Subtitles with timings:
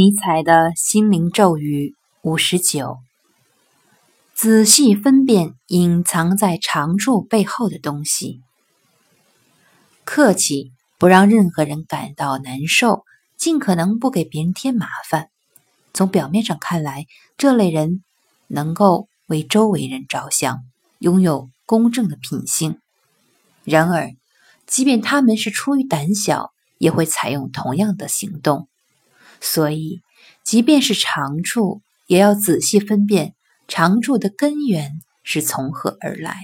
[0.00, 3.00] 尼采的心灵咒语五十九：
[4.32, 8.40] 仔细分辨隐藏在长处背后的东西。
[10.04, 13.04] 客气，不让任何人感到难受，
[13.36, 15.28] 尽可能不给别人添麻烦。
[15.92, 17.04] 从表面上看来，
[17.36, 18.02] 这类人
[18.46, 20.62] 能够为周围人着想，
[20.98, 22.80] 拥有公正的品性。
[23.64, 24.12] 然而，
[24.66, 28.66] 即便他们是出于胆小，也会采用同样的行动。
[29.40, 30.02] 所以，
[30.44, 33.34] 即便是长处，也要仔细分辨
[33.68, 36.36] 长处的根源是从何而来。